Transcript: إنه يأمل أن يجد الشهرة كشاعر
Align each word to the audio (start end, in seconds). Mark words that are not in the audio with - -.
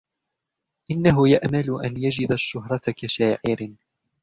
إنه 0.91 1.29
يأمل 1.29 1.85
أن 1.85 2.03
يجد 2.03 2.31
الشهرة 2.31 2.81
كشاعر 2.87 3.71